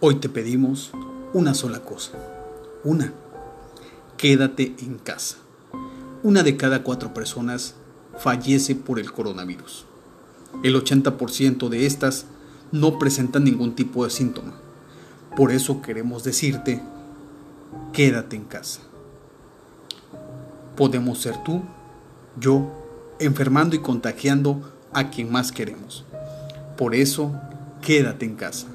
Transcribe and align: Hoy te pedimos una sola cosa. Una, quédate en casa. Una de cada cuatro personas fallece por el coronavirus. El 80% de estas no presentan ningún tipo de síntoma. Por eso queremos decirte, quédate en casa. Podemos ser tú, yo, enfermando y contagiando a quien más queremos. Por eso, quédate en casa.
Hoy 0.00 0.16
te 0.16 0.28
pedimos 0.28 0.90
una 1.32 1.54
sola 1.54 1.80
cosa. 1.80 2.12
Una, 2.84 3.12
quédate 4.16 4.74
en 4.80 4.98
casa. 4.98 5.36
Una 6.22 6.42
de 6.42 6.56
cada 6.56 6.82
cuatro 6.82 7.14
personas 7.14 7.74
fallece 8.18 8.74
por 8.74 8.98
el 8.98 9.12
coronavirus. 9.12 9.86
El 10.62 10.76
80% 10.76 11.68
de 11.68 11.86
estas 11.86 12.26
no 12.70 12.98
presentan 12.98 13.44
ningún 13.44 13.74
tipo 13.74 14.04
de 14.04 14.10
síntoma. 14.10 14.54
Por 15.36 15.52
eso 15.52 15.82
queremos 15.82 16.22
decirte, 16.22 16.82
quédate 17.92 18.36
en 18.36 18.44
casa. 18.44 18.80
Podemos 20.76 21.18
ser 21.20 21.42
tú, 21.44 21.62
yo, 22.38 22.70
enfermando 23.18 23.76
y 23.76 23.80
contagiando 23.80 24.60
a 24.92 25.10
quien 25.10 25.30
más 25.30 25.52
queremos. 25.52 26.04
Por 26.76 26.94
eso, 26.94 27.32
quédate 27.84 28.24
en 28.24 28.34
casa. 28.34 28.66